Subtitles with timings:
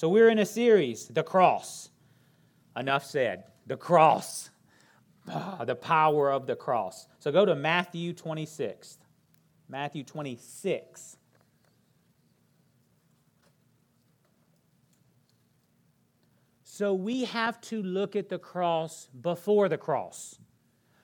[0.00, 1.90] So we're in a series, The Cross.
[2.74, 3.44] Enough said.
[3.66, 4.48] The cross.
[5.28, 7.06] Ah, the power of the cross.
[7.18, 8.96] So go to Matthew 26.
[9.68, 11.18] Matthew 26.
[16.64, 20.38] So we have to look at the cross before the cross.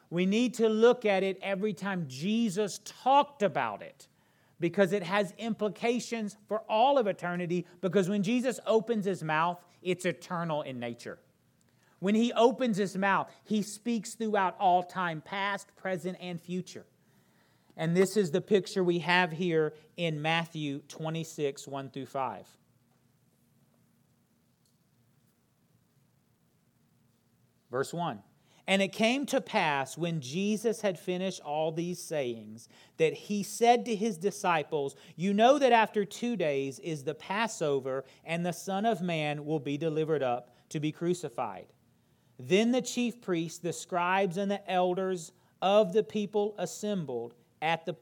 [0.09, 4.09] We need to look at it every time Jesus talked about it
[4.61, 7.67] because it has implications for all of eternity.
[7.81, 11.19] Because when Jesus opens his mouth, it's eternal in nature.
[11.99, 16.87] When he opens his mouth, he speaks throughout all time, past, present, and future.
[17.77, 22.47] And this is the picture we have here in Matthew 26, 1 through 5.
[27.71, 28.23] Verse 1.
[28.69, 33.85] And it came to pass when Jesus had finished all these sayings that he said
[33.85, 38.85] to his disciples, You know that after two days is the Passover, and the Son
[38.85, 41.67] of Man will be delivered up to be crucified.
[42.39, 47.97] Then the chief priests, the scribes, and the elders of the people assembled at the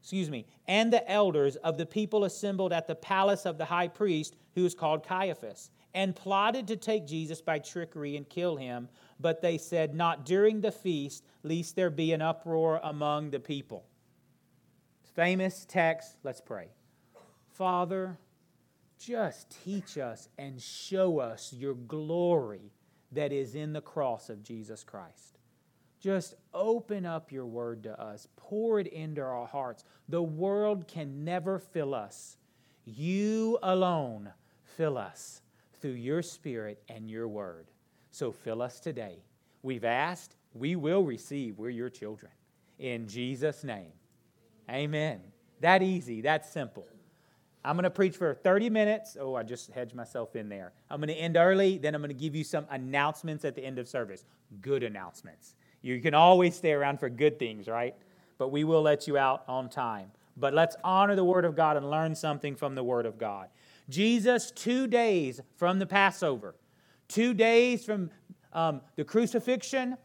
[0.00, 3.88] excuse me, and the elders of the people assembled at the palace of the high
[3.88, 8.88] priest, who is called Caiaphas, and plotted to take Jesus by trickery and kill him.
[9.18, 13.86] But they said, Not during the feast, lest there be an uproar among the people.
[15.14, 16.18] Famous text.
[16.22, 16.68] Let's pray.
[17.48, 18.18] Father,
[18.98, 22.72] just teach us and show us your glory
[23.12, 25.38] that is in the cross of Jesus Christ.
[25.98, 29.82] Just open up your word to us, pour it into our hearts.
[30.10, 32.36] The world can never fill us.
[32.84, 34.34] You alone
[34.76, 35.40] fill us
[35.86, 37.68] through your spirit and your word.
[38.10, 39.22] So fill us today.
[39.62, 41.58] We've asked, we will receive.
[41.58, 42.32] We're your children.
[42.80, 43.92] In Jesus' name.
[44.68, 45.20] Amen.
[45.60, 46.88] That easy, that simple.
[47.64, 49.16] I'm going to preach for 30 minutes.
[49.20, 50.72] Oh, I just hedged myself in there.
[50.90, 53.64] I'm going to end early, then I'm going to give you some announcements at the
[53.64, 54.24] end of service.
[54.60, 55.54] Good announcements.
[55.82, 57.94] You can always stay around for good things, right?
[58.38, 60.10] But we will let you out on time.
[60.36, 63.50] But let's honor the Word of God and learn something from the Word of God.
[63.88, 66.54] Jesus, two days from the Passover,
[67.08, 68.10] two days from
[68.52, 69.96] um, the crucifixion,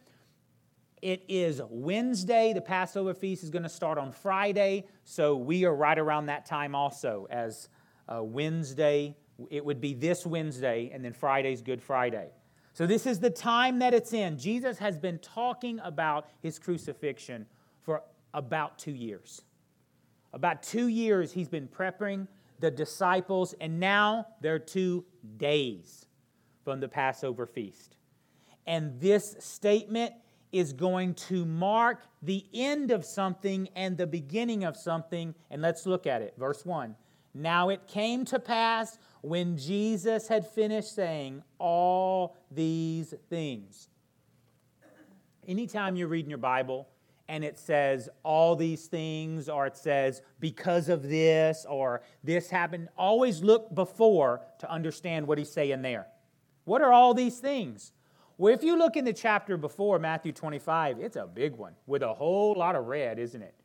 [1.01, 2.53] it is Wednesday.
[2.53, 4.85] The Passover feast is going to start on Friday.
[5.03, 7.69] So we are right around that time also as
[8.07, 9.15] uh, Wednesday.
[9.49, 12.29] It would be this Wednesday, and then Friday's Good Friday.
[12.73, 14.37] So this is the time that it's in.
[14.37, 17.47] Jesus has been talking about his crucifixion
[17.81, 18.03] for
[18.33, 19.41] about two years.
[20.33, 22.27] About two years, he's been preparing
[22.61, 25.03] the disciples, and now they're two
[25.37, 26.05] days
[26.63, 27.97] from the Passover feast.
[28.65, 30.13] And this statement
[30.51, 35.33] is going to mark the end of something and the beginning of something.
[35.49, 36.35] And let's look at it.
[36.37, 36.95] Verse 1.
[37.33, 43.87] Now it came to pass when Jesus had finished saying all these things.
[45.47, 46.87] Anytime you're reading your Bible
[47.31, 52.89] and it says all these things, or it says because of this, or this happened,
[52.97, 56.07] always look before to understand what he's saying there.
[56.65, 57.93] What are all these things?
[58.37, 62.03] Well, if you look in the chapter before, Matthew 25, it's a big one with
[62.03, 63.55] a whole lot of red, isn't it?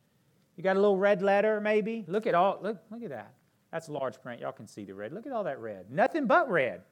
[0.55, 2.05] You got a little red letter, maybe?
[2.07, 3.33] Look at all, look, look at that.
[3.73, 4.39] That's large print.
[4.39, 5.11] Y'all can see the red.
[5.11, 5.91] Look at all that red.
[5.91, 6.83] Nothing but red.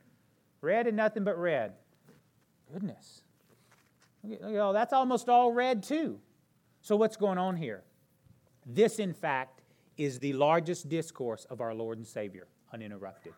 [0.59, 1.71] Red and nothing but red.
[2.73, 3.21] Goodness.
[4.25, 6.19] Look at, look at all, that's almost all red, too.
[6.85, 7.83] So, what's going on here?
[8.63, 9.63] This, in fact,
[9.97, 13.33] is the largest discourse of our Lord and Savior, uninterrupted.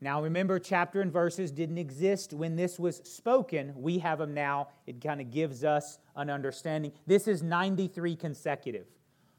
[0.00, 3.72] Now, remember, chapter and verses didn't exist when this was spoken.
[3.74, 4.68] We have them now.
[4.86, 6.92] It kind of gives us an understanding.
[7.08, 8.86] This is 93 consecutive.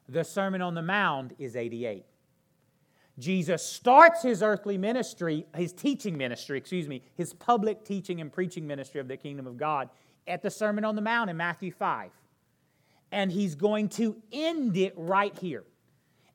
[0.09, 2.05] The Sermon on the Mount is 88.
[3.17, 8.67] Jesus starts his earthly ministry, his teaching ministry, excuse me, his public teaching and preaching
[8.67, 9.89] ministry of the kingdom of God
[10.27, 12.11] at the Sermon on the Mount in Matthew 5.
[13.15, 15.63] And he's going to end it right here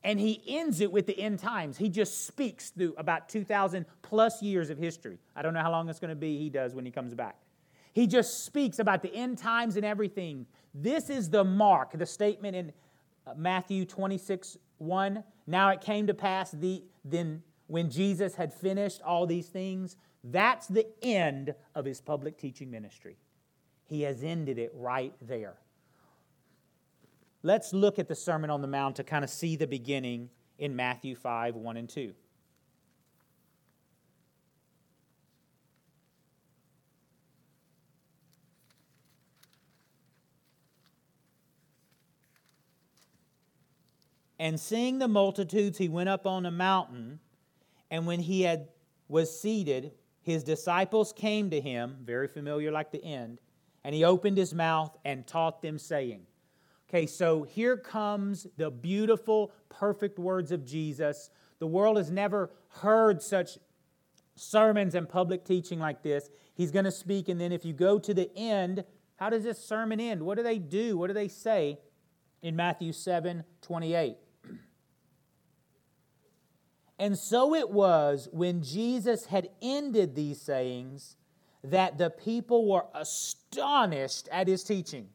[0.03, 1.77] and he ends it with the end times.
[1.77, 5.19] He just speaks through about 2,000 plus years of history.
[5.35, 7.37] I don't know how long it's going to be, he does when he comes back.
[7.93, 10.47] He just speaks about the end times and everything.
[10.73, 12.71] This is the mark, the statement in
[13.27, 15.23] uh, Matthew 26 1.
[15.45, 20.67] Now it came to pass the, then when Jesus had finished all these things, that's
[20.67, 23.17] the end of his public teaching ministry.
[23.85, 25.57] He has ended it right there.
[27.43, 30.29] Let's look at the Sermon on the Mount to kind of see the beginning
[30.59, 32.13] in Matthew 5 1 and 2.
[44.37, 47.19] And seeing the multitudes, he went up on a mountain.
[47.91, 48.69] And when he had
[49.07, 49.91] was seated,
[50.23, 53.39] his disciples came to him, very familiar like the end,
[53.83, 56.25] and he opened his mouth and taught them, saying,
[56.93, 61.29] Okay, so here comes the beautiful, perfect words of Jesus.
[61.59, 63.57] The world has never heard such
[64.35, 66.29] sermons and public teaching like this.
[66.53, 68.83] He's going to speak, and then if you go to the end,
[69.15, 70.21] how does this sermon end?
[70.21, 70.97] What do they do?
[70.97, 71.79] What do they say
[72.41, 74.17] in Matthew 7 28?
[76.99, 81.15] And so it was when Jesus had ended these sayings
[81.63, 85.07] that the people were astonished at his teaching.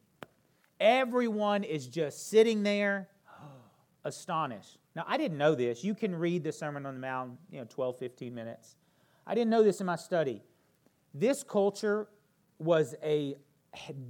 [0.80, 3.08] Everyone is just sitting there
[4.04, 4.78] astonished.
[4.94, 5.84] Now, I didn't know this.
[5.84, 8.76] You can read the Sermon on the Mount, you know, 12, 15 minutes.
[9.26, 10.42] I didn't know this in my study.
[11.12, 12.08] This culture
[12.58, 13.36] was a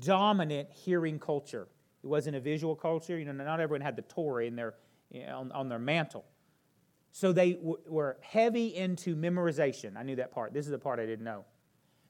[0.00, 1.68] dominant hearing culture.
[2.04, 3.18] It wasn't a visual culture.
[3.18, 4.74] You know, not everyone had the Torah in their,
[5.10, 6.24] you know, on, on, their mantle.
[7.10, 9.96] So they w- were heavy into memorization.
[9.96, 10.52] I knew that part.
[10.52, 11.44] This is the part I didn't know.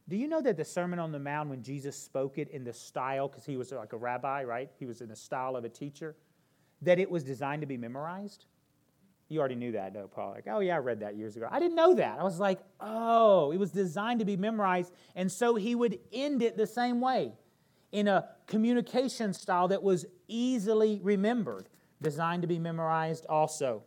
[0.09, 2.73] Do you know that the Sermon on the Mount, when Jesus spoke it in the
[2.73, 4.71] style, because he was like a rabbi, right?
[4.79, 6.15] He was in the style of a teacher,
[6.83, 8.45] that it was designed to be memorized?
[9.29, 10.31] You already knew that, though, Paul.
[10.31, 11.49] Like, oh, yeah, I read that years ago.
[11.51, 12.21] I didn't know that.
[12.21, 14.93] I was like, oh, it was designed to be memorized.
[15.17, 17.33] And so he would end it the same way
[17.91, 21.69] in a communication style that was easily remembered,
[22.01, 23.83] designed to be memorized also.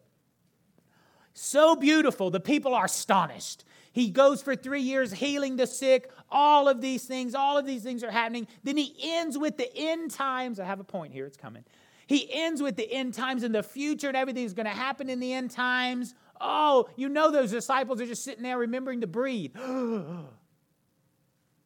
[1.42, 3.64] So beautiful, the people are astonished.
[3.94, 6.12] He goes for three years healing the sick.
[6.30, 8.46] All of these things, all of these things are happening.
[8.66, 10.60] Then he ends with the end times.
[10.60, 11.64] I have a point here, it's coming.
[12.08, 15.22] He ends with the end times and the future and everything's going to happen in
[15.22, 16.14] the end times.
[16.42, 19.54] Oh, you know those disciples are just sitting there remembering to breathe.
[19.56, 20.26] but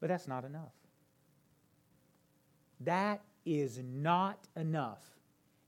[0.01, 0.73] that's not enough.
[2.81, 5.12] That is not enough.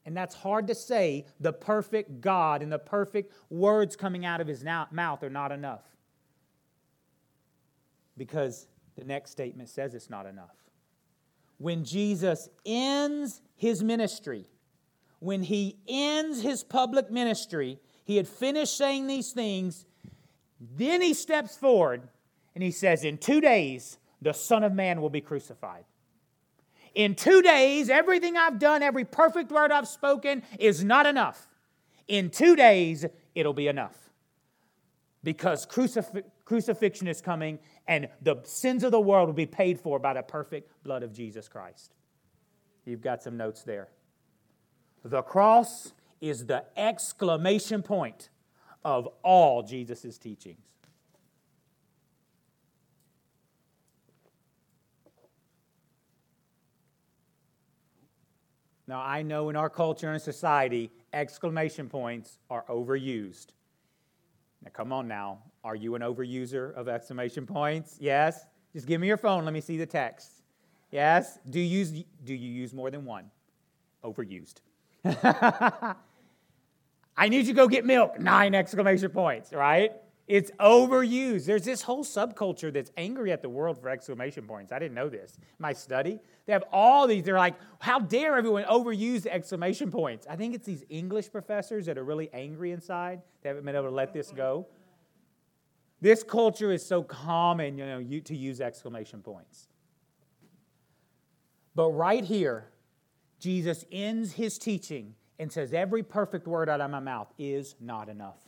[0.05, 1.25] And that's hard to say.
[1.39, 5.83] The perfect God and the perfect words coming out of his mouth are not enough
[8.17, 10.55] because the next statement says it's not enough.
[11.57, 14.45] When Jesus ends his ministry,
[15.19, 19.85] when he ends his public ministry, he had finished saying these things,
[20.59, 22.07] then he steps forward
[22.53, 25.85] and he says, In two days, the Son of Man will be crucified.
[26.95, 31.47] In two days, everything I've done, every perfect word I've spoken is not enough.
[32.07, 33.05] In two days,
[33.35, 34.09] it'll be enough.
[35.21, 39.99] Because crucif- crucifixion is coming and the sins of the world will be paid for
[39.99, 41.93] by the perfect blood of Jesus Christ.
[42.85, 43.89] You've got some notes there.
[45.03, 48.29] The cross is the exclamation point
[48.83, 50.61] of all Jesus' teachings.
[58.87, 63.47] Now, I know in our culture and society, exclamation points are overused.
[64.63, 65.39] Now, come on now.
[65.63, 67.97] Are you an overuser of exclamation points?
[67.99, 68.45] Yes?
[68.73, 69.43] Just give me your phone.
[69.45, 70.43] Let me see the text.
[70.91, 71.39] Yes?
[71.49, 73.31] Do you use, do you use more than one?
[74.03, 74.61] Overused.
[77.17, 78.19] I need you to go get milk.
[78.19, 79.93] Nine exclamation points, right?
[80.27, 81.45] It's overused.
[81.45, 84.71] There's this whole subculture that's angry at the world for exclamation points.
[84.71, 85.37] I didn't know this.
[85.59, 87.23] My study, they have all these.
[87.23, 90.25] They're like, how dare everyone overuse exclamation points?
[90.27, 93.21] I think it's these English professors that are really angry inside.
[93.43, 94.65] They haven't been able to let this go.
[96.01, 99.67] This culture is so common, you know, to use exclamation points.
[101.75, 102.69] But right here,
[103.39, 108.09] Jesus ends his teaching and says, Every perfect word out of my mouth is not
[108.09, 108.44] enough.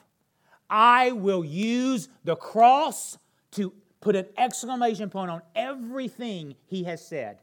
[0.70, 3.18] I will use the cross
[3.52, 7.40] to put an exclamation point on everything he has said.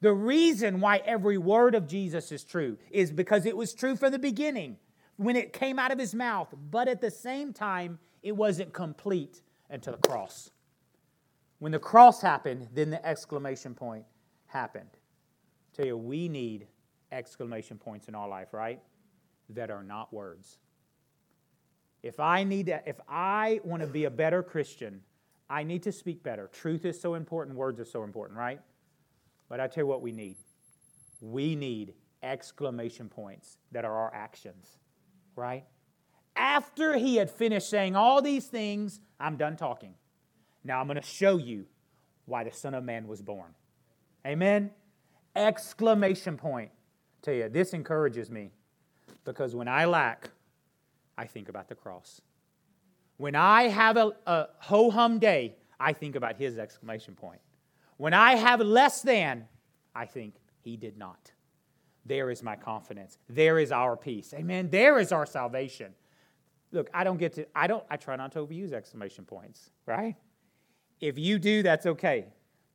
[0.00, 4.12] The reason why every word of Jesus is true is because it was true from
[4.12, 4.78] the beginning
[5.16, 9.42] when it came out of his mouth, but at the same time, it wasn't complete
[9.68, 10.50] until the cross.
[11.58, 14.06] When the cross happened, then the exclamation point
[14.46, 14.88] happened.
[14.94, 16.66] I tell you, we need
[17.12, 18.80] exclamation points in our life, right?
[19.50, 20.56] That are not words.
[22.02, 25.02] If I need to, if I want to be a better Christian,
[25.48, 26.48] I need to speak better.
[26.52, 28.60] Truth is so important, words are so important, right?
[29.48, 30.36] But I tell you what we need.
[31.20, 34.78] We need exclamation points that are our actions,
[35.36, 35.64] right?
[36.36, 39.94] After he had finished saying all these things, I'm done talking.
[40.64, 41.66] Now I'm going to show you
[42.26, 43.54] why the Son of Man was born.
[44.26, 44.70] Amen?
[45.34, 46.70] Exclamation point.
[47.22, 48.52] Tell you, this encourages me
[49.24, 50.30] because when I lack,
[51.20, 52.22] I think about the cross.
[53.18, 57.42] When I have a, a ho hum day, I think about his exclamation point.
[57.98, 59.46] When I have less than,
[59.94, 61.30] I think he did not.
[62.06, 63.18] There is my confidence.
[63.28, 64.32] There is our peace.
[64.32, 64.70] Amen.
[64.70, 65.92] There is our salvation.
[66.72, 70.16] look, I don't get to, I don't, I try not to overuse exclamation points, right?
[71.02, 72.28] If you do, that's okay.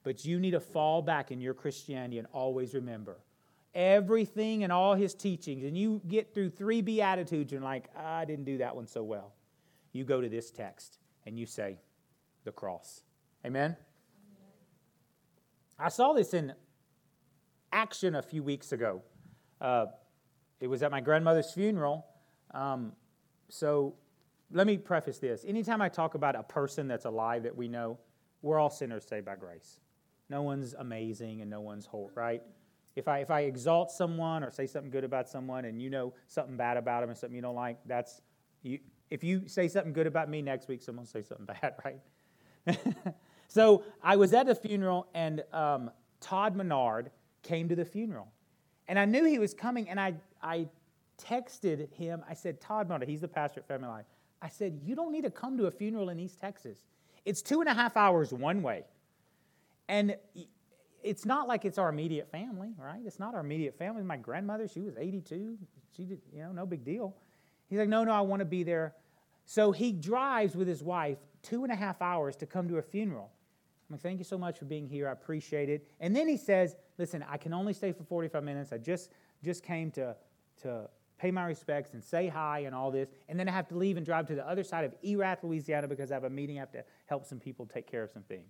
[0.03, 3.17] But you need to fall back in your Christianity and always remember
[3.75, 8.45] everything and all his teachings, and you get through three Beatitudes and like, I didn't
[8.45, 9.33] do that one so well.
[9.91, 11.77] You go to this text and you say,
[12.45, 13.01] the cross.
[13.45, 13.75] Amen?
[15.77, 16.53] I saw this in
[17.73, 19.01] action a few weeks ago.
[19.59, 19.87] Uh,
[20.61, 22.05] it was at my grandmother's funeral.
[22.53, 22.93] Um,
[23.49, 23.95] so
[24.51, 25.43] let me preface this.
[25.45, 27.99] Anytime I talk about a person that's alive that we know,
[28.41, 29.79] we're all sinners saved by grace.
[30.29, 32.41] No one's amazing and no one's whole, right?
[32.95, 36.13] If I, if I exalt someone or say something good about someone and you know
[36.27, 38.21] something bad about them and something you don't like, that's,
[38.63, 41.75] you, if you say something good about me next week, someone will say something bad,
[41.83, 41.99] right?
[43.47, 47.11] so I was at a funeral and um, Todd Menard
[47.43, 48.31] came to the funeral.
[48.87, 50.67] And I knew he was coming and I, I
[51.17, 52.23] texted him.
[52.29, 54.05] I said, Todd Menard, he's the pastor at Family Life.
[54.41, 56.85] I said, You don't need to come to a funeral in East Texas.
[57.25, 58.83] It's two and a half hours one way.
[59.87, 60.15] And
[61.05, 63.01] it's not like it's our immediate family, right?
[63.05, 64.01] It's not our immediate family.
[64.03, 65.57] My grandmother, she was 82.
[65.95, 67.15] She did, you know, no big deal.
[67.69, 68.95] He's like, no, no, I want to be there.
[69.45, 72.81] So he drives with his wife two and a half hours to come to a
[72.81, 73.31] funeral.
[73.87, 75.07] I'm like, thank you so much for being here.
[75.07, 75.87] I appreciate it.
[75.99, 78.73] And then he says, listen, I can only stay for 45 minutes.
[78.73, 79.11] I just
[79.43, 80.15] just came to
[80.63, 83.09] to pay my respects and say hi and all this.
[83.29, 85.87] And then I have to leave and drive to the other side of Erath, Louisiana,
[85.87, 86.57] because I have a meeting.
[86.57, 88.49] I have to help some people take care of some things.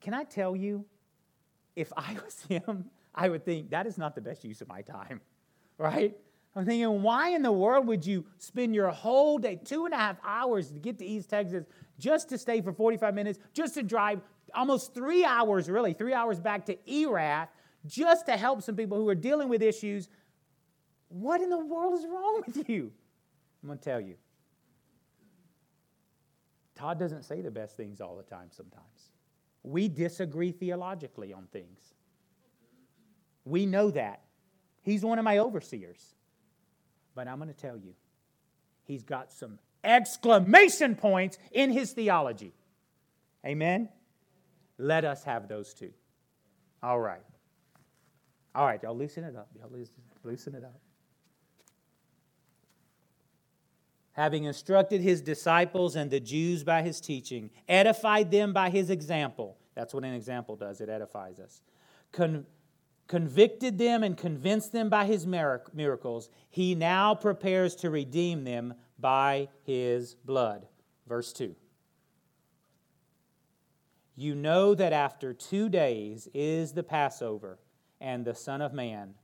[0.00, 0.84] Can I tell you,
[1.76, 4.82] if I was him, I would think that is not the best use of my
[4.82, 5.20] time,
[5.78, 6.16] right?
[6.56, 9.96] I'm thinking, why in the world would you spend your whole day, two and a
[9.96, 11.64] half hours to get to East Texas,
[11.98, 14.20] just to stay for 45 minutes, just to drive
[14.54, 17.48] almost three hours, really, three hours back to Erath,
[17.86, 20.08] just to help some people who are dealing with issues?
[21.08, 22.92] What in the world is wrong with you?
[23.62, 24.16] I'm going to tell you.
[26.74, 29.10] Todd doesn't say the best things all the time sometimes.
[29.62, 31.80] We disagree theologically on things.
[33.44, 34.22] We know that.
[34.82, 36.14] He's one of my overseers.
[37.14, 37.94] But I'm going to tell you,
[38.84, 42.52] he's got some exclamation points in his theology.
[43.44, 43.88] Amen?
[44.78, 45.90] Let us have those too.
[46.82, 47.22] All right.
[48.54, 49.48] All right, y'all loosen it up.
[49.58, 49.70] Y'all
[50.24, 50.80] loosen it up.
[54.18, 59.56] Having instructed his disciples and the Jews by his teaching, edified them by his example.
[59.76, 61.62] That's what an example does, it edifies us.
[62.10, 62.44] Con-
[63.06, 69.46] convicted them and convinced them by his miracles, he now prepares to redeem them by
[69.62, 70.66] his blood.
[71.06, 71.54] Verse 2.
[74.16, 77.60] You know that after two days is the Passover,
[78.00, 79.14] and the Son of Man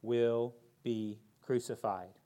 [0.00, 0.54] will
[0.84, 2.18] be crucified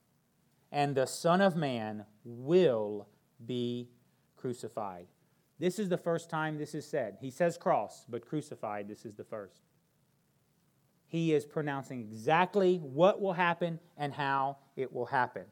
[0.72, 3.06] and the Son of Man will
[3.46, 3.90] be
[4.36, 5.06] crucified.
[5.58, 7.18] This is the first time this is said.
[7.20, 9.60] He says cross, but crucified, this is the first.
[11.06, 15.44] He is pronouncing exactly what will happen and how it will happen.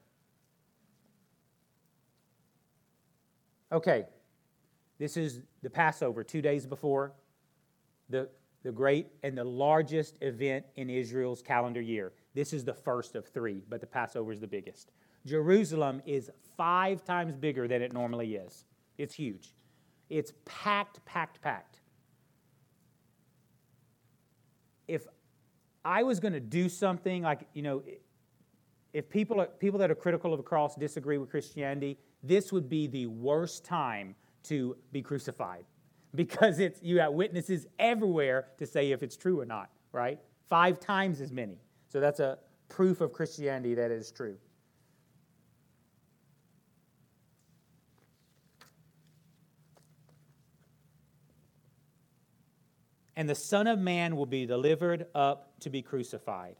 [3.71, 4.07] Okay,
[4.99, 7.13] this is the Passover, two days before
[8.09, 8.29] the,
[8.65, 12.13] the great and the largest event in Israel's calendar year.
[12.35, 14.91] This is the first of three, but the Passover is the biggest.
[15.27, 18.65] Jerusalem is five times bigger than it normally is.
[18.99, 19.55] It's huge.
[20.09, 21.81] It's packed, packed, packed.
[24.89, 25.07] If
[25.85, 27.83] I was going to do something like, you know,
[28.93, 32.69] if people, are, people that are critical of the cross disagree with Christianity, this would
[32.69, 35.65] be the worst time to be crucified
[36.15, 40.19] because it's, you have witnesses everywhere to say if it's true or not, right?
[40.49, 41.59] Five times as many.
[41.89, 44.37] So that's a proof of Christianity that it is true.
[53.21, 56.57] And the Son of Man will be delivered up to be crucified.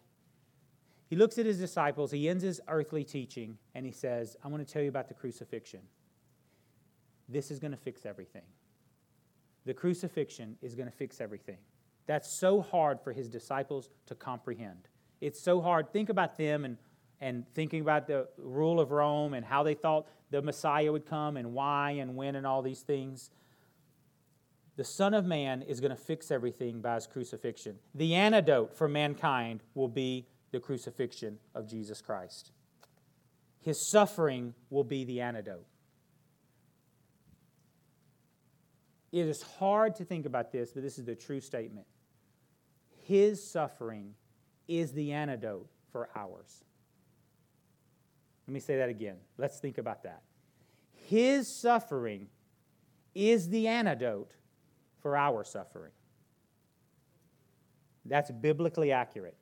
[1.09, 4.69] He looks at his disciples, he ends his earthly teaching, and he says, I want
[4.69, 5.81] to tell you about the crucifixion.
[7.31, 8.43] This is going to fix everything.
[9.65, 11.57] The crucifixion is going to fix everything.
[12.05, 14.87] That's so hard for his disciples to comprehend.
[15.23, 15.91] It's so hard.
[15.95, 16.77] Think about them and,
[17.23, 21.39] and thinking about the rule of Rome and how they thought the Messiah would come
[21.39, 23.31] and why and when and all these things
[24.81, 27.77] the Son of Man is going to fix everything by his crucifixion.
[27.95, 32.53] The antidote for mankind will be the crucifixion of Jesus Christ.
[33.61, 35.67] His suffering will be the antidote.
[39.13, 41.87] It is hard to think about this, but this is the true statement.
[43.03, 44.15] His suffering
[44.67, 46.65] is the antidote for ours.
[48.49, 49.17] Let me say that again.
[49.37, 50.23] Let's think about that.
[50.95, 52.29] His suffering
[53.15, 54.31] is the antidote
[55.01, 55.93] for our suffering.
[58.05, 59.37] That's biblically accurate.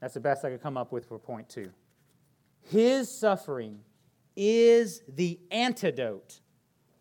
[0.00, 1.70] That's the best I could come up with for point two.
[2.62, 3.80] His suffering
[4.36, 6.40] is the antidote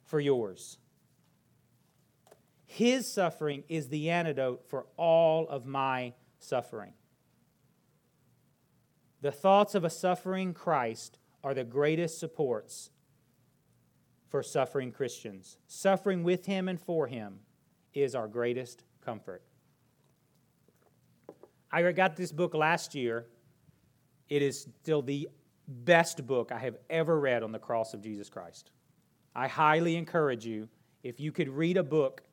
[0.03, 0.77] for yours.
[2.65, 6.93] His suffering is the antidote for all of my suffering.
[9.21, 12.91] The thoughts of a suffering Christ are the greatest supports
[14.27, 15.57] for suffering Christians.
[15.67, 17.39] Suffering with Him and for Him
[17.93, 19.41] is our greatest comfort.
[21.71, 23.27] I got this book last year.
[24.27, 25.29] It is still the
[25.67, 28.71] best book I have ever read on the cross of Jesus Christ.
[29.35, 30.67] I highly encourage you,
[31.03, 32.23] if you could read a book,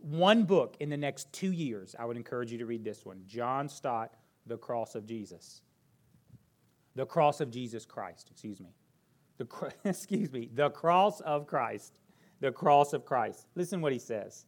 [0.00, 3.22] one book in the next two years, I would encourage you to read this one
[3.26, 4.14] John Stott,
[4.46, 5.62] The Cross of Jesus.
[6.94, 8.74] The Cross of Jesus Christ, excuse me.
[9.38, 9.46] The,
[9.84, 11.98] excuse me, the cross of Christ.
[12.40, 13.46] The cross of Christ.
[13.54, 14.46] Listen what he says.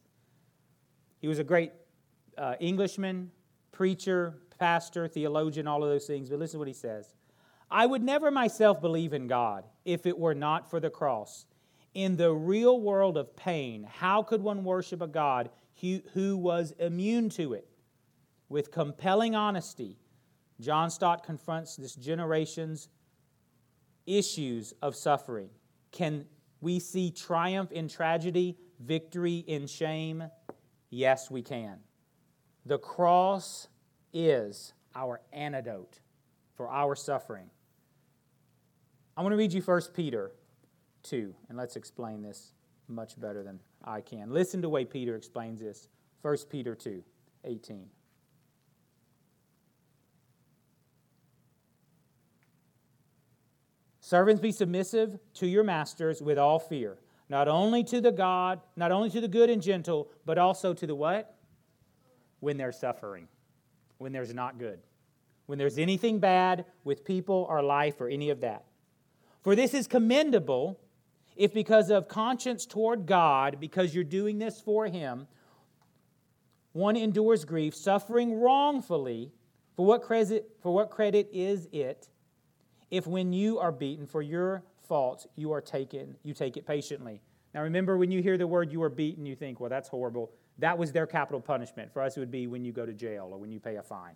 [1.25, 1.71] He was a great
[2.37, 3.31] uh, Englishman,
[3.71, 7.15] preacher, pastor, theologian, all of those things, but listen to what he says.
[7.71, 11.47] I would never myself believe in God if it were not for the cross.
[11.95, 15.49] In the real world of pain, how could one worship a God
[15.81, 17.67] who, who was immune to it?
[18.47, 19.97] With compelling honesty,
[20.61, 22.87] John Stott confronts this generation's
[24.05, 25.49] issues of suffering.
[25.91, 26.25] Can
[26.61, 30.25] we see triumph in tragedy, victory in shame?
[30.95, 31.79] Yes, we can.
[32.65, 33.67] The cross
[34.13, 35.99] is our antidote
[36.55, 37.49] for our suffering.
[39.17, 40.31] I want to read you 1 Peter
[41.03, 42.53] 2, and let's explain this
[42.87, 44.31] much better than I can.
[44.31, 45.89] Listen to the way Peter explains this.
[46.21, 47.03] 1 Peter 2,
[47.43, 47.87] 18.
[53.99, 56.99] Servants be submissive to your masters with all fear,
[57.29, 60.85] not only to the God, not only to the good and gentle, but also to
[60.85, 61.35] the what?
[62.39, 63.27] When they're suffering,
[63.97, 64.79] when there's not good,
[65.45, 68.65] when there's anything bad with people or life or any of that.
[69.41, 70.79] For this is commendable
[71.35, 75.27] if, because of conscience toward God, because you're doing this for Him,
[76.73, 79.31] one endures grief, suffering wrongfully.
[79.75, 82.09] For what credit, for what credit is it
[82.89, 87.21] if when you are beaten for your faults you are taken, you take it patiently?
[87.53, 90.31] Now remember, when you hear the word you are beaten, you think, well, that's horrible.
[90.59, 91.91] That was their capital punishment.
[91.91, 93.83] For us, it would be when you go to jail or when you pay a
[93.83, 94.15] fine.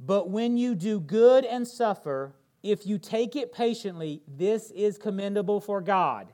[0.00, 5.60] But when you do good and suffer, if you take it patiently, this is commendable
[5.60, 6.32] for God.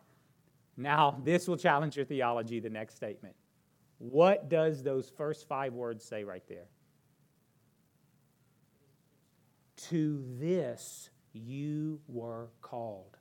[0.77, 3.35] Now, this will challenge your theology, the next statement.
[3.99, 6.67] What does those first five words say right there?
[9.89, 13.19] To this you were called.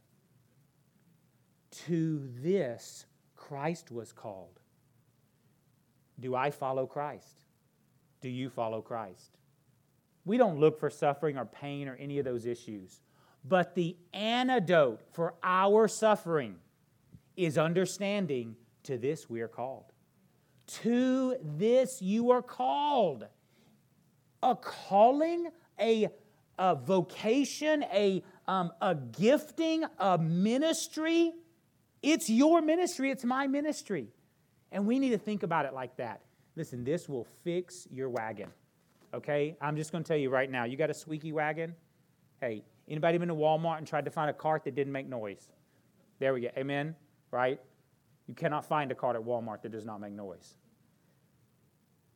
[1.88, 4.60] To this Christ was called.
[6.20, 7.44] Do I follow Christ?
[8.22, 9.38] Do you follow Christ?
[10.26, 13.02] We don't look for suffering or pain or any of those issues.
[13.44, 16.56] But the antidote for our suffering
[17.36, 19.92] is understanding to this we are called.
[20.68, 23.26] To this you are called.
[24.42, 25.50] A calling,
[25.80, 26.10] a,
[26.58, 31.34] a vocation, a, um, a gifting, a ministry.
[32.02, 34.08] It's your ministry, it's my ministry.
[34.72, 36.22] And we need to think about it like that.
[36.56, 38.50] Listen, this will fix your wagon
[39.14, 39.56] okay?
[39.62, 41.76] I'm just to tell you right now, you got a squeaky wagon?
[42.42, 45.52] Hey, anybody been to Walmart and tried to find a cart that didn't make noise?
[46.20, 46.50] There we go.
[46.58, 46.96] Amen?
[47.32, 47.60] Right?
[48.28, 50.56] You cannot find a cart at Walmart that does not make noise.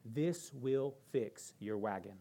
[0.05, 2.13] This will fix your wagon.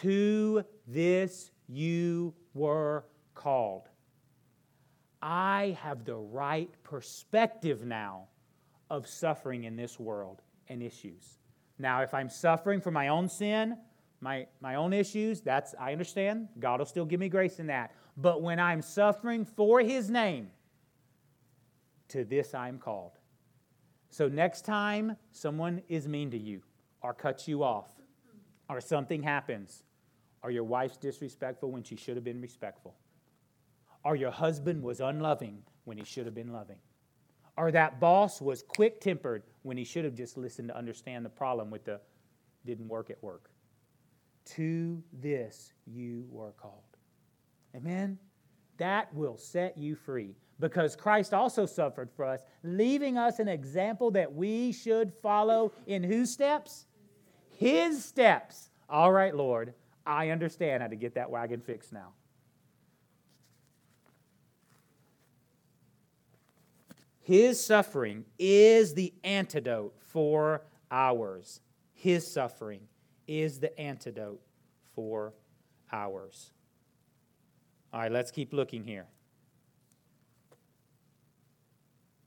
[0.00, 3.88] To this you were called.
[5.20, 8.28] I have the right perspective now
[8.90, 11.38] of suffering in this world and issues.
[11.78, 13.76] Now, if I'm suffering for my own sin,
[14.20, 16.48] my, my own issues, that's I understand.
[16.58, 17.94] God will still give me grace in that.
[18.16, 20.50] But when I'm suffering for his name,
[22.08, 23.12] to this I am called.
[24.10, 26.62] So next time someone is mean to you
[27.00, 28.01] or cuts you off
[28.72, 29.82] or something happens,
[30.42, 32.94] or your wife's disrespectful when she should have been respectful,
[34.04, 36.78] or your husband was unloving when he should have been loving
[37.56, 41.30] or that boss was quick tempered when he should have just listened to understand the
[41.30, 42.00] problem with the
[42.64, 43.50] didn't work at work.
[44.56, 46.82] To this you were called.
[47.76, 48.18] Amen?
[48.78, 54.10] That will set you free because Christ also suffered for us, leaving us an example
[54.12, 56.86] that we should follow in whose steps?
[57.62, 58.70] his steps.
[58.88, 62.08] All right, Lord, I understand how to get that wagon fixed now.
[67.20, 71.60] His suffering is the antidote for ours.
[71.94, 72.80] His suffering
[73.28, 74.42] is the antidote
[74.96, 75.32] for
[75.92, 76.50] ours.
[77.92, 79.06] All right, let's keep looking here.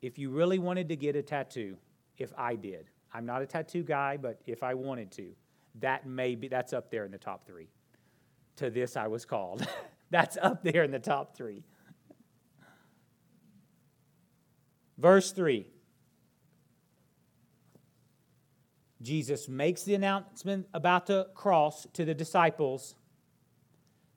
[0.02, 1.78] If you really wanted to get a tattoo,
[2.18, 5.28] if I did, I'm not a tattoo guy, but if I wanted to,
[5.80, 7.70] that may be that's up there in the top 3.
[8.58, 9.66] To this I was called.
[10.10, 11.64] that's up there in the top 3.
[14.98, 15.66] Verse 3
[19.02, 22.96] Jesus makes the announcement about the cross to the disciples.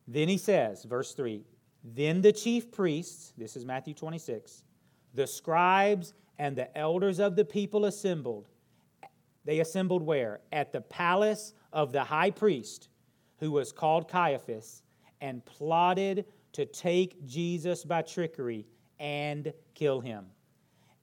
[0.09, 1.45] Then he says, verse 3
[1.85, 4.65] Then the chief priests, this is Matthew 26,
[5.15, 8.49] the scribes and the elders of the people assembled.
[9.49, 10.41] They assembled where?
[10.53, 12.91] At the palace of the high priest,
[13.39, 14.83] who was called Caiaphas,
[15.23, 18.67] and plotted to take Jesus by trickery
[19.01, 20.27] and kill him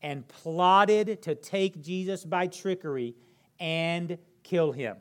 [0.04, 3.16] and plotted to take Jesus by trickery
[3.60, 4.98] and kill him.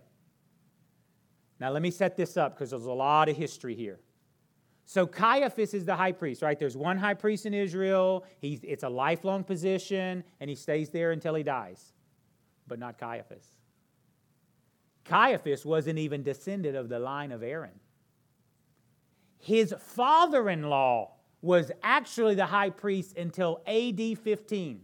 [1.61, 4.01] Now, let me set this up because there's a lot of history here.
[4.87, 6.59] So, Caiaphas is the high priest, right?
[6.59, 8.25] There's one high priest in Israel.
[8.39, 11.94] He's, it's a lifelong position, and he stays there until he dies.
[12.67, 13.47] But not Caiaphas.
[15.05, 17.79] Caiaphas wasn't even descended of the line of Aaron.
[19.39, 24.81] His father in law was actually the high priest until AD 15.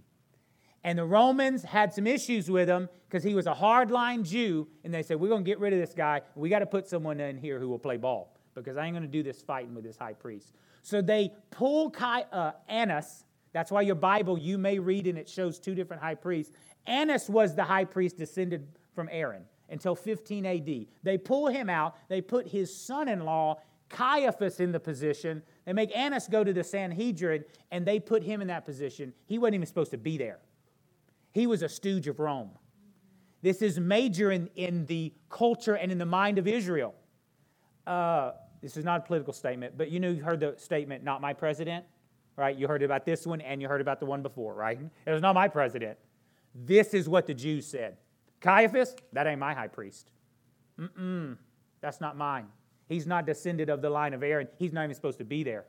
[0.85, 4.69] And the Romans had some issues with him because he was a hardline Jew.
[4.85, 6.23] And they said, We're going to get rid of this guy.
[6.35, 9.03] We got to put someone in here who will play ball because I ain't going
[9.03, 10.53] to do this fighting with this high priest.
[10.83, 13.25] So they pull uh, Annas.
[13.53, 16.53] That's why your Bible, you may read and it shows two different high priests.
[16.87, 20.87] Annas was the high priest descended from Aaron until 15 AD.
[21.03, 21.97] They pull him out.
[22.09, 25.43] They put his son in law, Caiaphas, in the position.
[25.65, 29.13] They make Annas go to the Sanhedrin and they put him in that position.
[29.27, 30.39] He wasn't even supposed to be there.
[31.33, 32.51] He was a stooge of Rome.
[33.43, 36.95] This is major in, in the culture and in the mind of Israel.
[37.87, 41.21] Uh, this is not a political statement, but you know, you heard the statement, not
[41.21, 41.85] my president,
[42.41, 42.57] right?
[42.57, 44.81] You heard about this one and you heard about the one before, right?
[45.07, 45.99] It was not my president.
[46.55, 47.99] This is what the Jews said
[48.41, 50.11] Caiaphas, that ain't my high priest.
[50.81, 51.37] Mm-mm,
[51.83, 52.47] that's not mine.
[52.89, 54.49] He's not descended of the line of Aaron.
[54.59, 55.67] He's not even supposed to be there.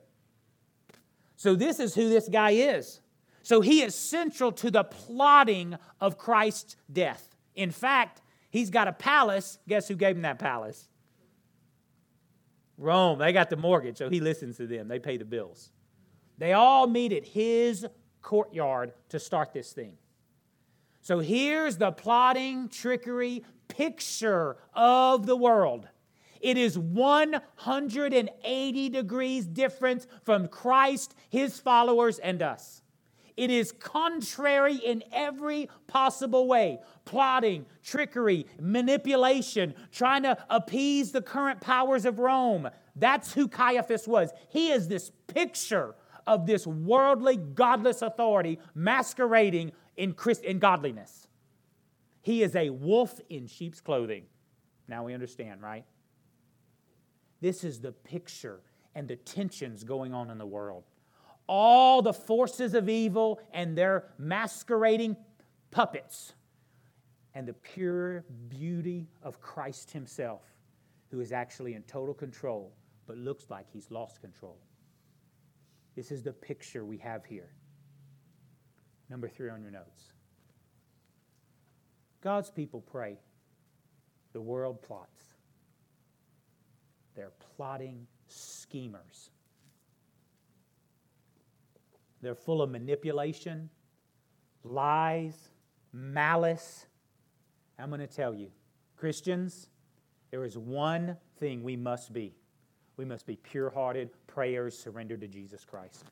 [1.36, 3.00] So, this is who this guy is.
[3.42, 7.36] So he is central to the plotting of Christ's death.
[7.54, 9.58] In fact, he's got a palace.
[9.68, 10.88] Guess who gave him that palace?
[12.78, 13.18] Rome.
[13.18, 14.88] They got the mortgage, so he listens to them.
[14.88, 15.70] They pay the bills.
[16.42, 17.86] They all meet at his
[18.20, 19.92] courtyard to start this thing.
[21.00, 25.86] So here's the plotting, trickery picture of the world.
[26.40, 32.82] It is 180 degrees difference from Christ, his followers, and us.
[33.36, 41.60] It is contrary in every possible way plotting, trickery, manipulation, trying to appease the current
[41.60, 42.68] powers of Rome.
[42.96, 44.32] That's who Caiaphas was.
[44.48, 45.94] He is this picture
[46.26, 51.28] of this worldly, godless authority masquerading in, Christ, in godliness.
[52.20, 54.24] He is a wolf in sheep's clothing.
[54.88, 55.84] Now we understand, right?
[57.40, 58.60] This is the picture
[58.94, 60.84] and the tensions going on in the world
[61.46, 65.16] all the forces of evil and their masquerading
[65.70, 66.34] puppets,
[67.34, 70.42] and the pure beauty of Christ Himself,
[71.10, 72.72] who is actually in total control,
[73.06, 74.58] but looks like He's lost control.
[75.94, 77.50] This is the picture we have here.
[79.10, 80.12] Number three on your notes
[82.22, 83.18] God's people pray,
[84.32, 85.22] the world plots.
[87.14, 89.30] They're plotting schemers.
[92.22, 93.68] They're full of manipulation,
[94.62, 95.50] lies,
[95.92, 96.86] malice.
[97.78, 98.50] I'm going to tell you,
[98.96, 99.68] Christians,
[100.30, 102.36] there is one thing we must be.
[103.02, 106.04] We must be pure hearted, prayers surrendered to Jesus Christ.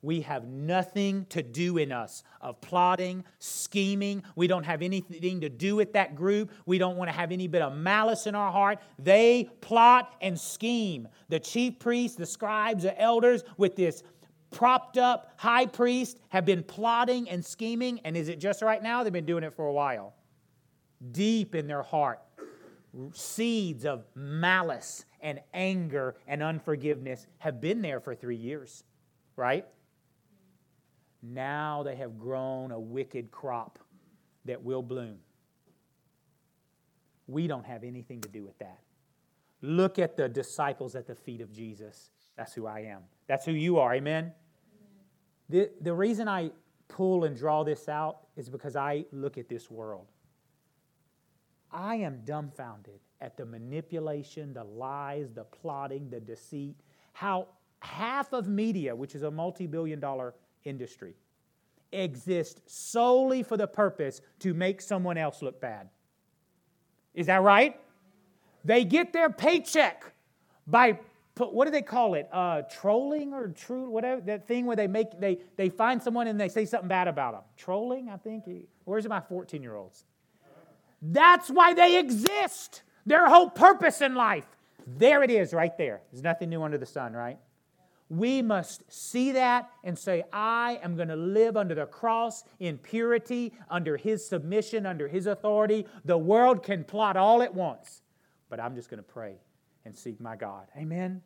[0.00, 4.22] We have nothing to do in us of plotting, scheming.
[4.34, 6.50] We don't have anything to do with that group.
[6.64, 8.78] We don't want to have any bit of malice in our heart.
[8.98, 11.06] They plot and scheme.
[11.28, 14.02] The chief priests, the scribes, the elders, with this
[14.50, 18.00] propped up high priest have been plotting and scheming.
[18.04, 19.04] And is it just right now?
[19.04, 20.14] They've been doing it for a while.
[21.10, 22.20] Deep in their heart,
[23.12, 28.84] seeds of malice and anger and unforgiveness have been there for three years,
[29.36, 29.64] right?
[31.22, 33.78] Now they have grown a wicked crop
[34.44, 35.18] that will bloom.
[37.28, 38.80] We don't have anything to do with that.
[39.62, 42.10] Look at the disciples at the feet of Jesus.
[42.36, 43.02] That's who I am.
[43.28, 43.94] That's who you are.
[43.94, 44.32] Amen?
[45.48, 46.50] The, the reason I
[46.88, 50.06] pull and draw this out is because I look at this world.
[51.70, 56.74] I am dumbfounded at the manipulation, the lies, the plotting, the deceit,
[57.12, 57.46] how
[57.78, 61.14] half of media, which is a multi billion dollar industry,
[61.92, 65.88] exists solely for the purpose to make someone else look bad.
[67.14, 67.78] Is that right?
[68.64, 70.12] They get their paycheck
[70.66, 70.98] by
[71.36, 72.28] what do they call it?
[72.30, 76.40] Uh, trolling or true whatever that thing where they make they they find someone and
[76.40, 77.42] they say something bad about them.
[77.56, 78.44] Trolling, I think.
[78.84, 80.04] Where's my 14 year olds?
[81.00, 82.82] That's why they exist.
[83.06, 84.46] Their whole purpose in life.
[84.86, 86.02] There it is, right there.
[86.10, 87.38] There's nothing new under the sun, right?
[88.08, 92.76] We must see that and say, I am going to live under the cross in
[92.78, 95.86] purity, under His submission, under His authority.
[96.04, 98.02] The world can plot all it wants,
[98.50, 99.36] but I'm just going to pray
[99.84, 100.66] and seek my God.
[100.76, 101.22] Amen?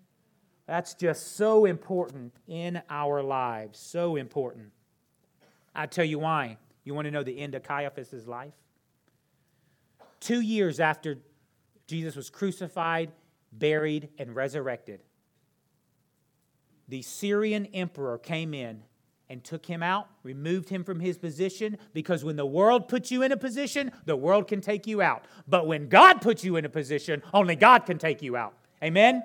[0.66, 3.78] That's just so important in our lives.
[3.78, 4.68] So important.
[5.74, 6.58] I tell you why.
[6.84, 8.54] You want to know the end of Caiaphas' life?
[10.20, 11.18] Two years after
[11.86, 13.12] Jesus was crucified,
[13.52, 15.00] buried, and resurrected,
[16.88, 18.82] the Syrian emperor came in
[19.28, 23.22] and took him out, removed him from his position, because when the world puts you
[23.22, 25.24] in a position, the world can take you out.
[25.48, 28.54] But when God puts you in a position, only God can take you out.
[28.82, 29.24] Amen?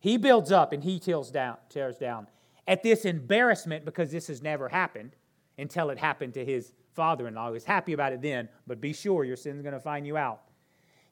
[0.00, 2.26] He builds up and he tears down, tears down.
[2.66, 5.16] At this embarrassment, because this has never happened
[5.56, 7.46] until it happened to his father in law.
[7.46, 10.16] He was happy about it then, but be sure your sin's going to find you
[10.16, 10.42] out.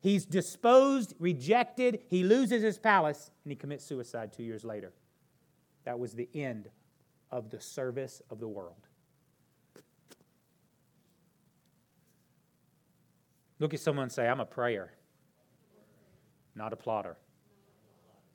[0.00, 4.92] He's disposed, rejected, he loses his palace, and he commits suicide two years later.
[5.84, 6.68] That was the end
[7.30, 8.86] of the service of the world.
[13.58, 14.92] Look at someone and say, I'm a prayer,
[16.54, 17.16] not a plotter.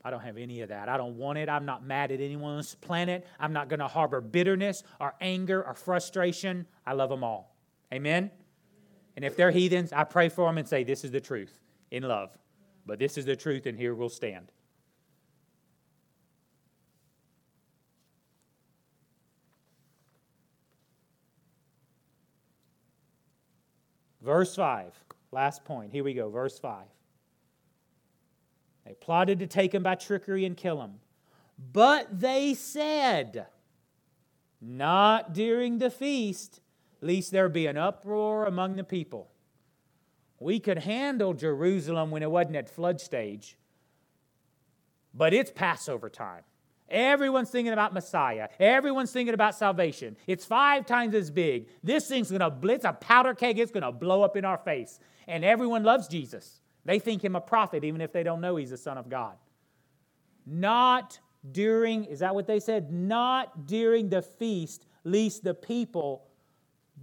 [0.04, 0.89] I don't have any of that.
[0.89, 1.47] I don't want it.
[1.47, 3.26] I'm not mad at anyone on this planet.
[3.39, 6.65] I'm not going to harbor bitterness or anger or frustration.
[6.86, 7.56] I love them all.
[7.93, 8.30] Amen?
[9.15, 11.60] And if they're heathens, I pray for them and say, This is the truth
[11.91, 12.38] in love.
[12.86, 14.52] But this is the truth, and here we'll stand.
[24.21, 24.93] Verse 5,
[25.32, 25.91] last point.
[25.91, 26.86] Here we go, verse 5.
[28.86, 30.93] They plotted to take him by trickery and kill him.
[31.71, 33.47] But they said,
[34.62, 36.62] Not during the feast,
[37.03, 39.29] lest there be an uproar among the people.
[40.39, 43.57] We could handle Jerusalem when it wasn't at flood stage,
[45.13, 46.43] but it's Passover time.
[46.89, 48.49] Everyone's thinking about Messiah.
[48.59, 50.17] Everyone's thinking about salvation.
[50.27, 51.67] It's five times as big.
[51.81, 53.57] This thing's to blitz a powder keg.
[53.57, 54.99] It's to blow up in our face.
[55.27, 56.61] And everyone loves Jesus.
[56.85, 59.37] They think him a prophet, even if they don't know he's the Son of God.
[60.45, 61.19] Not
[61.51, 62.91] during, is that what they said?
[62.91, 66.27] Not during the feast, lest the people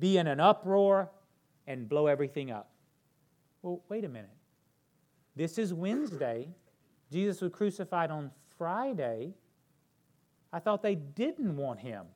[0.01, 1.11] be in an uproar
[1.67, 2.71] and blow everything up.
[3.63, 4.31] Well, wait a minute.
[5.37, 6.49] This is Wednesday.
[7.13, 9.35] Jesus was crucified on Friday.
[10.53, 12.07] I thought they didn't want him.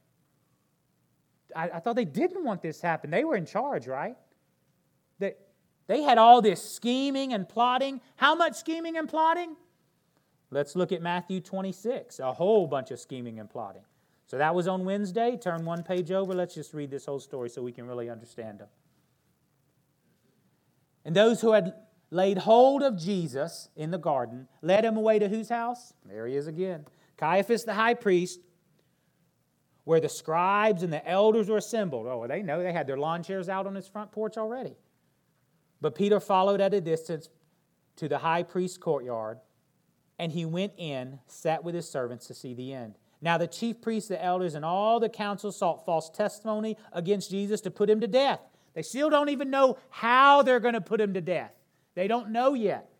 [1.54, 3.10] I, I, thought they didn't want this to happen.
[3.10, 4.16] They were in charge, right?
[5.18, 5.34] They,
[5.86, 8.00] they had all this scheming and plotting.
[8.16, 9.54] How much scheming and plotting?
[10.50, 13.82] Let's look at Matthew 26, a whole bunch of scheming and plotting.
[14.26, 15.36] So that was on Wednesday.
[15.36, 16.34] Turn one page over.
[16.34, 18.68] Let's just read this whole story so we can really understand them.
[21.04, 21.74] And those who had
[22.10, 25.92] laid hold of Jesus in the garden led him away to whose house?
[26.06, 26.86] There he is again.
[27.16, 28.40] Caiaphas the high priest,
[29.84, 32.06] where the scribes and the elders were assembled.
[32.06, 34.76] Oh, they know they had their lawn chairs out on his front porch already.
[35.80, 37.28] But Peter followed at a distance
[37.96, 39.38] to the high priest's courtyard,
[40.18, 42.94] and he went in, sat with his servants to see the end.
[43.24, 47.60] Now the chief priests, the elders, and all the council sought false testimony against Jesus
[47.62, 48.40] to put him to death.
[48.74, 51.52] They still don't even know how they're going to put him to death.
[51.94, 52.90] They don't know yet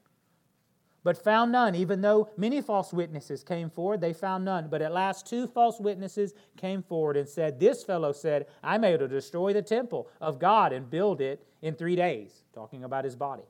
[1.05, 1.75] but found none.
[1.75, 4.69] Even though many false witnesses came forward, they found none.
[4.69, 9.01] But at last, two false witnesses came forward and said, This fellow said, I'm able
[9.01, 13.15] to destroy the temple of God and build it in three days, talking about his
[13.15, 13.45] body.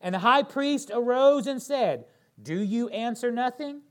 [0.00, 2.06] And the high priest arose and said,
[2.40, 3.82] Do you answer nothing?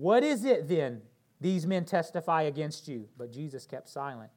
[0.00, 1.02] What is it then
[1.42, 3.06] these men testify against you?
[3.18, 4.30] But Jesus kept silent.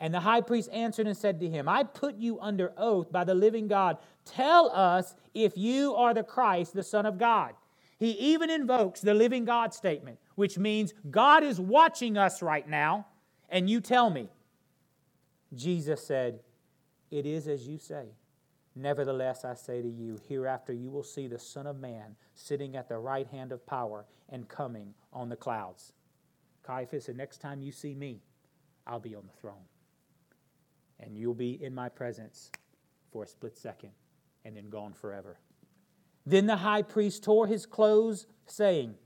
[0.00, 3.22] And the high priest answered and said to him, I put you under oath by
[3.22, 3.98] the living God.
[4.24, 7.54] Tell us if you are the Christ, the Son of God.
[7.98, 13.06] He even invokes the living God statement, which means God is watching us right now,
[13.48, 14.28] and you tell me.
[15.54, 16.40] Jesus said,
[17.12, 18.06] It is as you say.
[18.78, 22.90] Nevertheless, I say to you, hereafter you will see the Son of Man sitting at
[22.90, 25.94] the right hand of power and coming on the clouds.
[26.62, 28.20] Caiaphas, the next time you see me,
[28.86, 29.64] I'll be on the throne.
[31.00, 32.50] And you'll be in my presence
[33.10, 33.92] for a split second
[34.44, 35.38] and then gone forever.
[36.26, 38.96] Then the high priest tore his clothes, saying,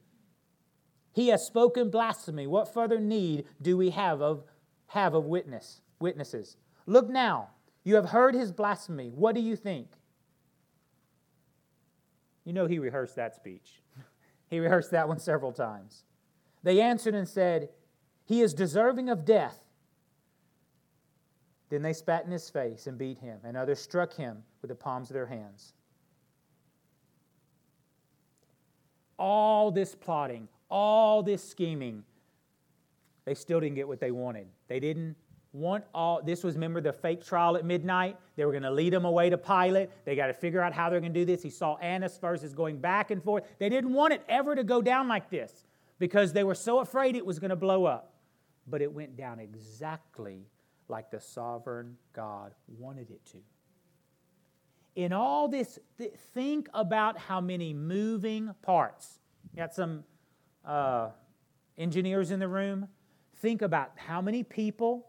[1.13, 2.47] He has spoken blasphemy.
[2.47, 4.43] What further need do we have of,
[4.89, 6.57] have of witness, witnesses?
[6.87, 7.51] Look now,
[7.85, 9.11] you have heard his blasphemy.
[9.15, 9.89] What do you think?
[12.45, 13.81] You know, he rehearsed that speech.
[14.51, 16.05] he rehearsed that one several times.
[16.63, 17.71] They answered and said,
[18.25, 19.59] He is deserving of death.
[21.71, 24.75] Then they spat in his face and beat him, and others struck him with the
[24.75, 25.73] palms of their hands.
[29.17, 32.03] All this plotting, all this scheming,
[33.25, 34.49] they still didn't get what they wanted.
[34.67, 35.17] They didn't
[35.53, 38.95] want all this was remember the fake trial at midnight they were going to lead
[38.95, 41.43] him away to pilate they got to figure out how they're going to do this
[41.43, 44.81] he saw annas is going back and forth they didn't want it ever to go
[44.81, 45.65] down like this
[45.99, 48.15] because they were so afraid it was going to blow up
[48.69, 50.47] but it went down exactly
[50.91, 53.39] like the sovereign God wanted it to.
[54.97, 59.21] In all this, th- think about how many moving parts.
[59.53, 60.05] You got some
[60.65, 61.11] uh,
[61.79, 62.89] engineers in the room.
[63.37, 65.07] Think about how many people.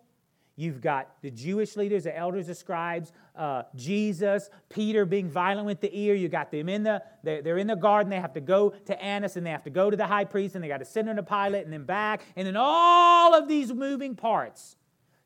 [0.56, 5.80] You've got the Jewish leaders, the elders, the scribes, uh, Jesus, Peter being violent with
[5.80, 6.14] the ear.
[6.14, 8.10] You got them in the, they're, in the garden.
[8.10, 10.56] They have to go to Annas and they have to go to the high priest
[10.56, 12.22] and they got to send him to Pilate and then back.
[12.36, 14.76] And then all of these moving parts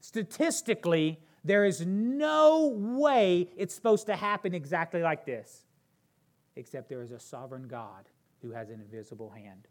[0.06, 5.66] Statistically, there is no way it's supposed to happen exactly like this,
[6.56, 8.08] except there is a sovereign God
[8.44, 9.68] who has an invisible hand.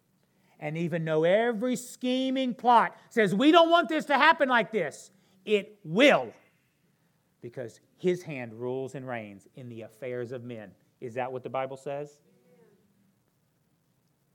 [0.58, 5.12] And even though every scheming plot says, we don't want this to happen like this,
[5.44, 6.32] it will.
[7.40, 10.70] Because his hand rules and reigns in the affairs of men.
[11.00, 12.20] Is that what the Bible says?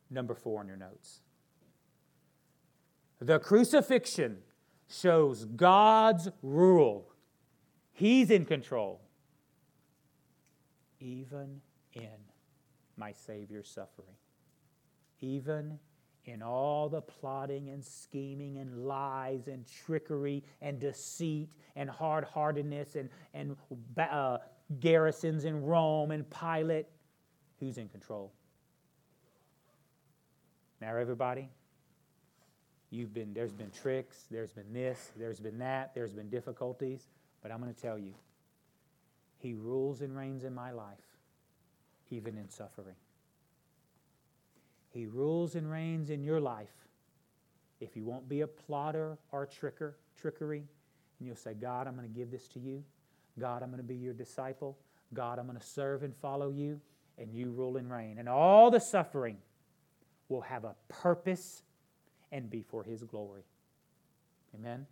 [0.09, 1.21] Number four in your notes.
[3.19, 4.37] The crucifixion
[4.87, 7.11] shows God's rule.
[7.91, 9.01] He's in control,
[10.99, 11.61] even
[11.93, 12.17] in
[12.95, 14.15] my Savior's suffering.
[15.19, 15.79] Even
[16.25, 22.95] in all the plotting and scheming and lies and trickery and deceit and hard heartedness
[22.95, 23.55] and, and
[23.97, 24.37] uh,
[24.79, 26.87] garrisons in Rome and Pilate,
[27.59, 28.31] who's in control?
[30.81, 31.49] Now, everybody,
[32.91, 37.07] You've been, there's been tricks, there's been this, there's been that, there's been difficulties,
[37.41, 38.13] but I'm going to tell you,
[39.37, 40.97] He rules and reigns in my life,
[42.09, 42.95] even in suffering.
[44.99, 46.73] He rules and reigns in your life.
[47.79, 50.65] If you won't be a plotter or a tricker, trickery,
[51.17, 52.83] and you'll say, God, I'm going to give this to you.
[53.39, 54.77] God, I'm going to be your disciple.
[55.13, 56.81] God, I'm going to serve and follow you,
[57.17, 58.17] and you rule and reign.
[58.19, 59.37] And all the suffering
[60.27, 61.63] will have a purpose
[62.33, 63.43] and be for his glory.
[64.53, 64.85] Amen?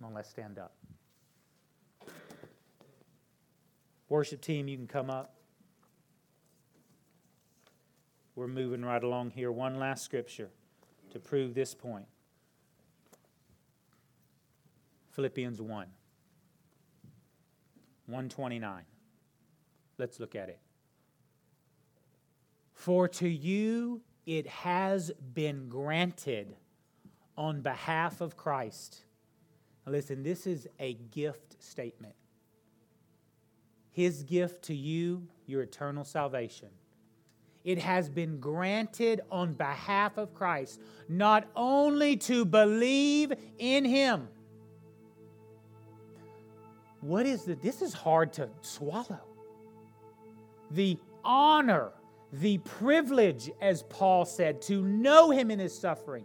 [0.00, 0.74] Come on, let's stand up.
[4.08, 5.36] Worship team, you can come up.
[8.36, 9.52] We're moving right along here.
[9.52, 10.50] One last scripture
[11.10, 12.06] to prove this point
[15.12, 15.68] Philippians 1.
[18.06, 18.82] 129.
[19.96, 20.58] Let's look at it.
[22.72, 26.56] For to you it has been granted
[27.36, 29.04] on behalf of Christ.
[29.86, 32.14] Now listen, this is a gift statement.
[33.92, 36.70] His gift to you, your eternal salvation.
[37.64, 44.28] It has been granted on behalf of Christ, not only to believe in Him.
[47.00, 49.20] What is the, this is hard to swallow.
[50.70, 51.92] The honor
[52.40, 56.24] the privilege, as Paul said, to know him in his suffering,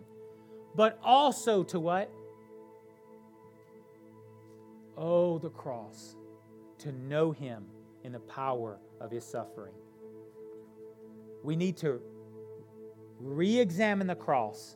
[0.75, 2.12] but also to what?
[4.97, 6.15] Oh, the cross,
[6.80, 7.65] to know him
[8.04, 9.75] in the power of his suffering.
[11.44, 12.02] We need to
[13.19, 14.75] re examine the cross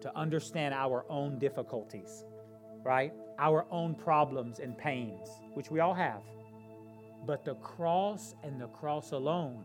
[0.00, 2.24] to understand our own difficulties,
[2.84, 3.12] right?
[3.38, 6.22] Our own problems and pains, which we all have.
[7.26, 9.64] But the cross and the cross alone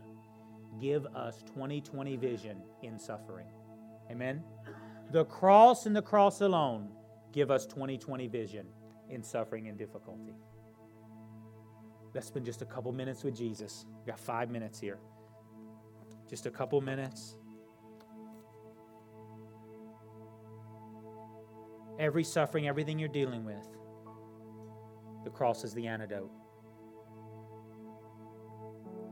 [0.80, 3.48] give us 2020 vision in suffering.
[4.12, 4.44] Amen?
[5.12, 6.90] The cross and the cross alone
[7.32, 8.66] give us 2020 vision
[9.10, 10.36] in suffering and difficulty.
[12.14, 13.86] Let's spend just a couple minutes with Jesus.
[14.06, 15.00] We got five minutes here.
[16.30, 17.36] Just a couple minutes.
[22.00, 23.66] Every suffering, everything you're dealing with,
[25.24, 26.32] the cross is the antidote.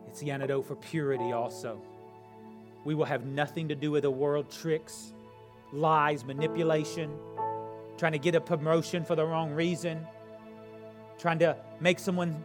[0.07, 1.82] It's the antidote for purity also.
[2.84, 5.14] We will have nothing to do with the world tricks,
[5.72, 7.18] lies, manipulation,
[7.97, 10.05] trying to get a promotion for the wrong reason,
[11.18, 12.43] trying to make someone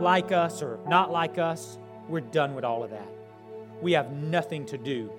[0.00, 1.78] like us or not like us.
[2.08, 3.15] We're done with all of that.
[3.80, 5.10] We have nothing to do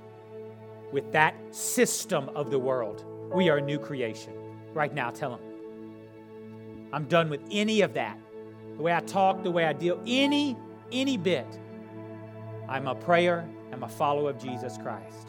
[0.92, 3.06] with that system of the world.
[3.34, 4.34] We are a new creation.
[4.74, 5.40] Right now, tell them.
[6.94, 8.18] I'm done with any of that.
[8.78, 10.56] The way I talk, the way I deal, any,
[10.92, 11.48] any bit.
[12.70, 15.28] I'm a prayer, I'm a follower of Jesus Christ.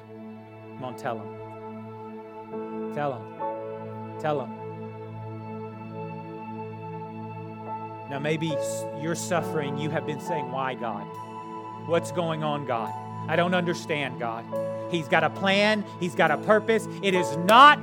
[0.75, 2.95] Come on, tell them.
[2.95, 4.21] Tell them.
[4.21, 4.55] Tell them.
[8.11, 8.57] Now, maybe
[9.03, 9.77] you're suffering.
[9.77, 11.07] You have been saying, Why, God?
[11.87, 12.93] What's going on, God?
[13.29, 14.45] I don't understand, God.
[14.91, 16.89] He's got a plan, He's got a purpose.
[17.03, 17.79] It is not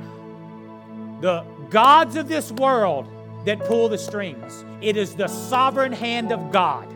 [1.20, 3.06] the gods of this world
[3.44, 6.92] that pull the strings, it is the sovereign hand of God.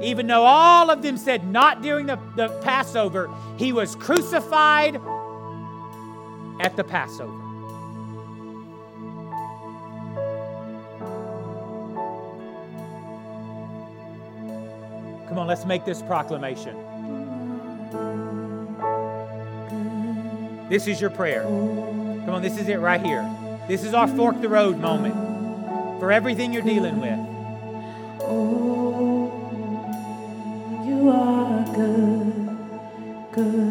[0.00, 3.28] Even though all of them said not during the, the Passover,
[3.58, 4.94] He was crucified
[6.60, 7.36] at the Passover.
[15.28, 16.76] Come on, let's make this proclamation.
[20.70, 21.42] This is your prayer.
[21.42, 23.28] Come on, this is it right here.
[23.66, 25.16] This is our fork the road moment
[25.98, 27.18] for everything you're dealing with.
[28.20, 29.32] Oh,
[30.86, 32.56] you are good,
[33.32, 33.69] good.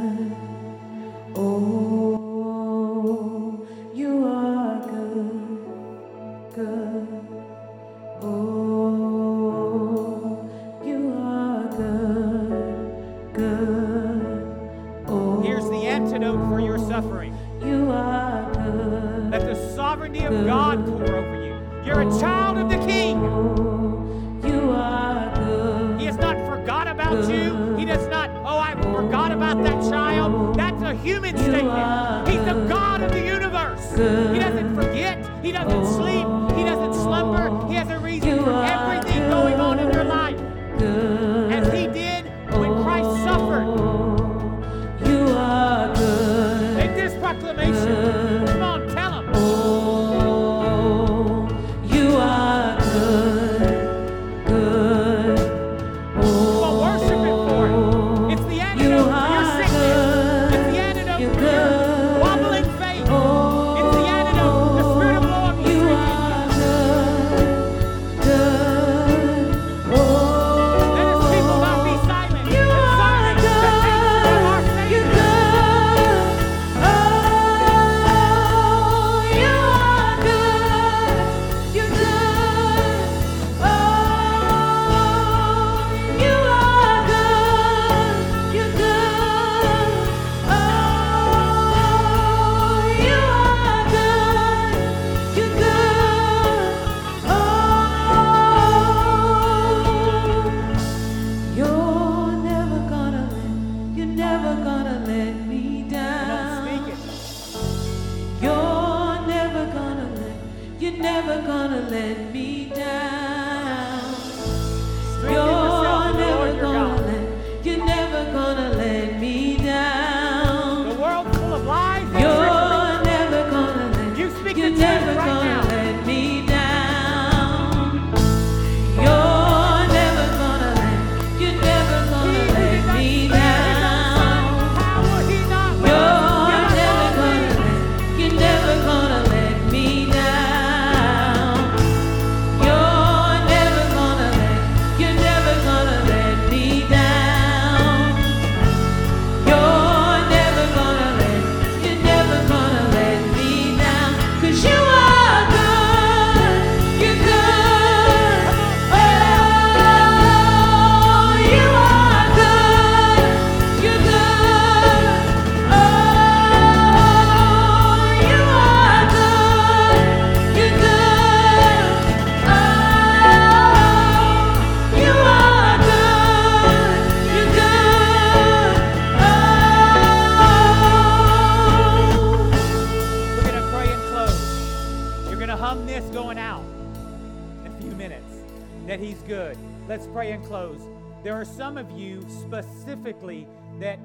[192.29, 193.47] Specifically
[193.79, 193.99] that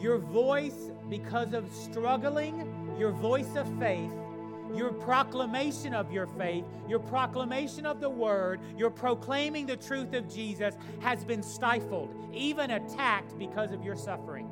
[0.00, 4.12] your voice, because of struggling, your voice of faith,
[4.74, 10.32] your proclamation of your faith, your proclamation of the word, your proclaiming the truth of
[10.32, 14.48] Jesus has been stifled, even attacked because of your suffering.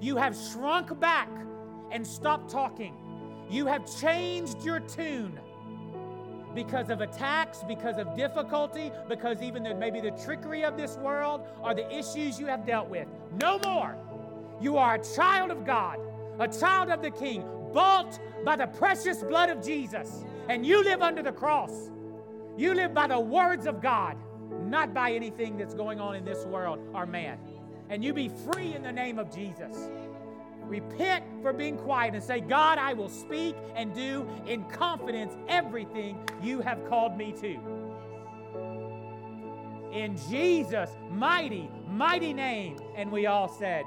[0.00, 1.28] You have shrunk back
[1.90, 2.94] and stopped talking.
[3.50, 5.38] You have changed your tune
[6.56, 11.42] because of attacks, because of difficulty, because even the, maybe the trickery of this world
[11.62, 13.06] or the issues you have dealt with.
[13.40, 13.94] No more.
[14.60, 16.00] You are a child of God,
[16.40, 17.44] a child of the King,
[17.74, 20.24] bought by the precious blood of Jesus.
[20.48, 21.90] And you live under the cross.
[22.56, 24.16] You live by the words of God,
[24.64, 27.38] not by anything that's going on in this world or man.
[27.90, 29.90] And you be free in the name of Jesus.
[30.66, 36.18] Repent for being quiet and say, God, I will speak and do in confidence everything
[36.42, 37.58] you have called me to.
[39.92, 42.78] In Jesus' mighty, mighty name.
[42.96, 43.84] And we all said,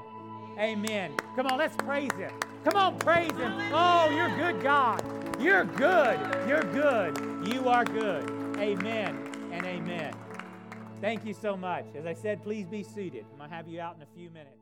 [0.58, 1.14] Amen.
[1.36, 2.32] Come on, let's praise Him.
[2.66, 3.54] Come on, praise Him.
[3.72, 5.02] Oh, you're good, God.
[5.40, 6.20] You're good.
[6.48, 7.48] You're good.
[7.48, 8.30] You are good.
[8.58, 10.14] Amen and amen.
[11.00, 11.86] Thank you so much.
[11.96, 13.26] As I said, please be seated.
[13.32, 14.59] I'm going to have you out in a few minutes.